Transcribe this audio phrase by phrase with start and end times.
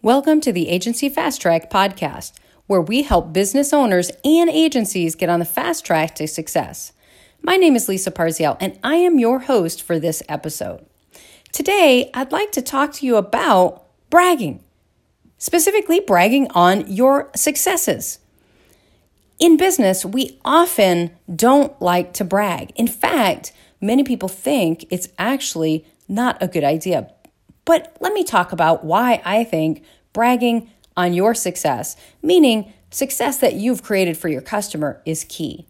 [0.00, 2.30] Welcome to the Agency Fast Track podcast,
[2.68, 6.92] where we help business owners and agencies get on the fast track to success.
[7.42, 10.86] My name is Lisa Parziel, and I am your host for this episode.
[11.50, 14.62] Today, I'd like to talk to you about bragging,
[15.36, 18.20] specifically bragging on your successes.
[19.40, 22.70] In business, we often don't like to brag.
[22.76, 27.10] In fact, many people think it's actually not a good idea.
[27.68, 33.56] But let me talk about why I think bragging on your success, meaning success that
[33.56, 35.66] you've created for your customer, is key.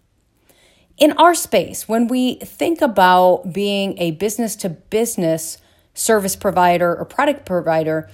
[0.97, 5.59] In our space, when we think about being a business to business
[5.93, 8.09] service provider or product provider,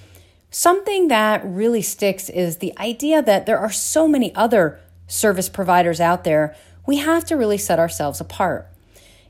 [0.51, 6.01] something that really sticks is the idea that there are so many other service providers
[6.01, 8.66] out there, we have to really set ourselves apart.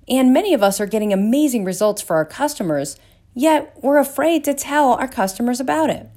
[0.07, 2.97] And many of us are getting amazing results for our customers
[3.35, 6.09] Yet we're afraid to tell our customers about it.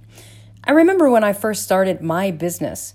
[0.64, 2.94] I remember when I first started my business,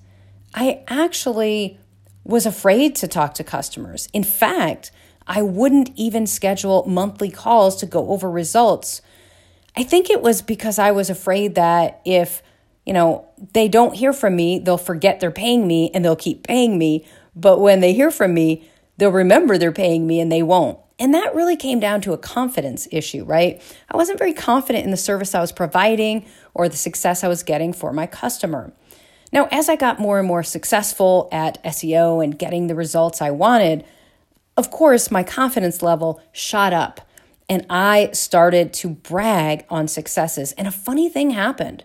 [0.54, 1.78] I actually
[2.24, 4.08] was afraid to talk to customers.
[4.12, 4.92] In fact,
[5.26, 9.02] I wouldn't even schedule monthly calls to go over results.
[9.76, 12.42] I think it was because I was afraid that if,
[12.84, 16.46] you know, they don't hear from me, they'll forget they're paying me and they'll keep
[16.46, 17.06] paying me.
[17.34, 20.78] But when they hear from me, they'll remember they're paying me and they won't.
[21.02, 23.60] And that really came down to a confidence issue, right?
[23.90, 27.42] I wasn't very confident in the service I was providing or the success I was
[27.42, 28.72] getting for my customer.
[29.32, 33.32] Now, as I got more and more successful at SEO and getting the results I
[33.32, 33.84] wanted,
[34.56, 37.00] of course, my confidence level shot up
[37.48, 40.52] and I started to brag on successes.
[40.52, 41.82] And a funny thing happened.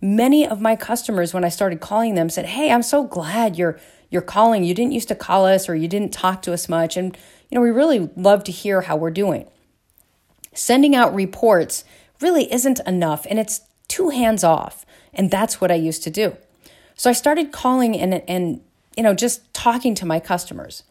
[0.00, 3.78] Many of my customers, when I started calling them, said, Hey, I'm so glad you're
[4.10, 4.64] you're calling.
[4.64, 6.96] You didn't used to call us or you didn't talk to us much.
[6.96, 7.16] And
[7.50, 9.46] you know, we really love to hear how we're doing.
[10.52, 11.84] Sending out reports
[12.20, 14.84] really isn't enough and it's too hands off.
[15.14, 16.36] And that's what I used to do.
[16.94, 18.60] So I started calling and, and,
[18.96, 20.82] you know, just talking to my customers.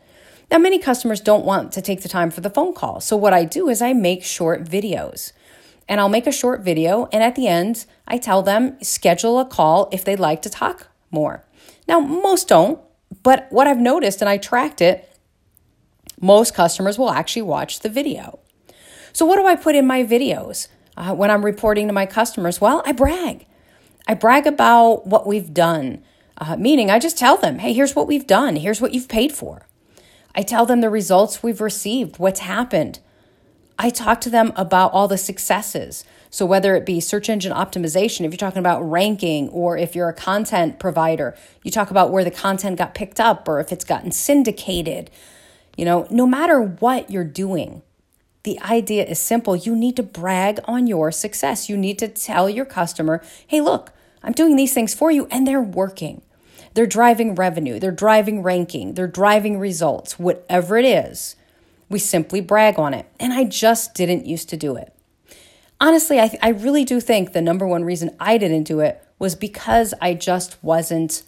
[0.49, 3.01] Now, many customers don't want to take the time for the phone call.
[3.01, 5.33] So what I do is I make short videos.
[5.89, 9.45] And I'll make a short video, and at the end, I tell them schedule a
[9.45, 11.45] call if they'd like to talk more.
[11.87, 12.79] Now, most don't,
[13.23, 15.09] but what I've noticed, and I tracked it,
[16.19, 18.39] most customers will actually watch the video.
[19.13, 22.61] So, what do I put in my videos uh, when I'm reporting to my customers?
[22.61, 23.45] Well, I brag.
[24.07, 26.03] I brag about what we've done,
[26.37, 29.31] uh, meaning I just tell them, hey, here's what we've done, here's what you've paid
[29.31, 29.67] for.
[30.33, 32.99] I tell them the results we've received, what's happened.
[33.79, 36.03] I talk to them about all the successes.
[36.29, 40.09] So, whether it be search engine optimization, if you're talking about ranking, or if you're
[40.09, 43.85] a content provider, you talk about where the content got picked up or if it's
[43.85, 45.09] gotten syndicated.
[45.77, 47.83] You know, no matter what you're doing,
[48.43, 49.55] the idea is simple.
[49.55, 51.69] You need to brag on your success.
[51.69, 53.93] You need to tell your customer, hey, look,
[54.23, 56.23] I'm doing these things for you and they're working.
[56.73, 61.35] They're driving revenue, they're driving ranking, they're driving results, whatever it is.
[61.89, 63.07] We simply brag on it.
[63.19, 64.93] And I just didn't used to do it.
[65.79, 69.03] Honestly, I, th- I really do think the number one reason I didn't do it
[69.17, 71.23] was because I just wasn't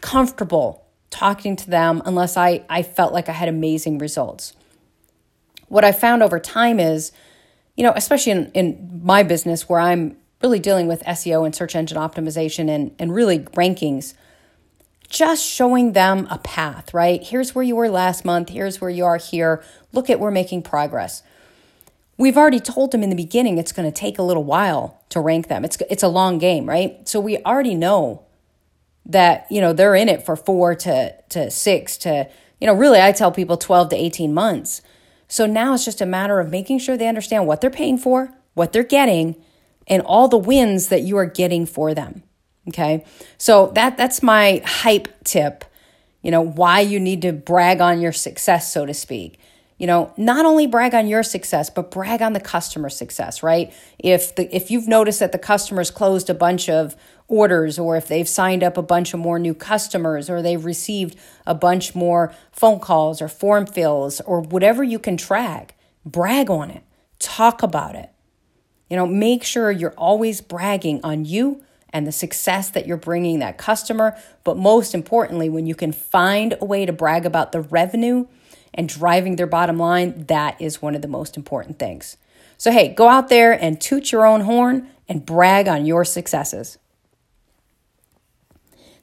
[0.00, 4.52] comfortable talking to them unless I, I felt like I had amazing results.
[5.68, 7.12] What I found over time is,
[7.76, 11.74] you know, especially in, in my business where I'm really dealing with SEO and search
[11.74, 14.14] engine optimization and, and really rankings,
[15.08, 17.22] just showing them a path, right?
[17.22, 19.62] Here's where you were last month, here's where you are here.
[19.92, 21.22] Look at we're making progress.
[22.18, 25.20] We've already told them in the beginning it's going to take a little while to
[25.20, 25.64] rank them.
[25.64, 27.06] It's it's a long game, right?
[27.06, 28.25] So we already know
[29.06, 32.28] that you know they're in it for four to to six to
[32.60, 34.82] you know really i tell people 12 to 18 months.
[35.28, 38.32] So now it's just a matter of making sure they understand what they're paying for
[38.54, 39.36] what they're getting
[39.88, 42.22] and all the wins that you are getting for them
[42.68, 43.04] okay?
[43.38, 45.64] So that that's my hype tip
[46.22, 49.38] you know why you need to brag on your success so to speak
[49.78, 53.72] you know not only brag on your success but brag on the customer success right?
[53.98, 56.96] If the if you've noticed that the customers closed a bunch of
[57.28, 61.16] orders or if they've signed up a bunch of more new customers or they've received
[61.46, 65.74] a bunch more phone calls or form fills or whatever you can track
[66.04, 66.82] brag on it.
[67.18, 68.10] Talk about it.
[68.88, 73.40] You know make sure you're always bragging on you and the success that you're bringing
[73.40, 74.16] that customer.
[74.44, 78.26] But most importantly when you can find a way to brag about the revenue
[78.74, 82.16] and driving their bottom line, that is one of the most important things.
[82.58, 86.78] So, hey, go out there and toot your own horn and brag on your successes.